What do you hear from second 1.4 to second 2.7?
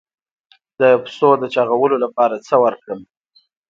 د چاغولو لپاره څه